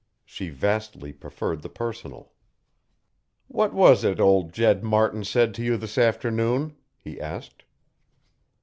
She 0.25 0.49
vastly 0.49 1.13
preferred 1.13 1.61
the 1.61 1.69
personal. 1.69 2.31
"What 3.47 3.71
was 3.71 4.03
it 4.03 4.19
old 4.19 4.51
Jed 4.51 4.83
Martin 4.83 5.23
said 5.23 5.53
to 5.53 5.63
you 5.63 5.77
this 5.77 5.95
afternoon?" 5.95 6.75
he 6.97 7.21
asked. 7.21 7.65